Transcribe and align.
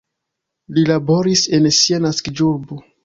Li 0.77 0.85
laboris 0.91 1.43
en 1.59 1.69
sia 1.81 2.01
naskiĝurbo. 2.07 2.81